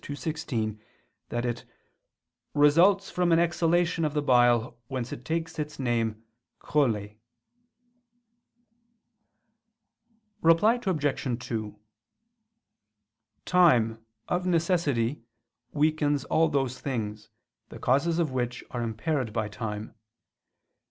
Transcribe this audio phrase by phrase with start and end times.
[0.09, 0.81] ii, 16)
[1.29, 1.63] that it
[2.55, 6.23] "results from an exhalation of the bile whence it takes its name
[6.59, 7.15] chole."
[10.41, 11.45] Reply Obj.
[11.47, 11.77] 2:
[13.45, 15.21] Time, of necessity,
[15.71, 17.29] weakens all those things,
[17.69, 19.93] the causes of which are impaired by time.